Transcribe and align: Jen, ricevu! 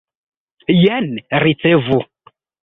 Jen, 0.77 1.09
ricevu! 1.45 1.99